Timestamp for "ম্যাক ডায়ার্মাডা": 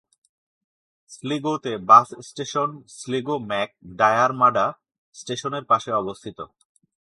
3.49-4.65